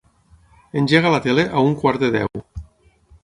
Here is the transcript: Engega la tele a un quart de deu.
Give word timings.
Engega 0.79 1.11
la 1.15 1.19
tele 1.27 1.45
a 1.59 1.63
un 1.67 1.77
quart 1.83 2.05
de 2.05 2.11
deu. 2.17 2.43